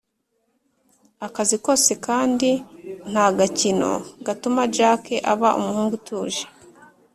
akazi 1.27 1.57
kose 1.65 1.91
kandi 2.07 2.49
nta 3.11 3.25
gakino 3.37 3.91
gatuma 4.27 4.61
jack 4.75 5.03
aba 5.33 5.49
umuhungu 5.59 5.93
utuje 5.99 6.43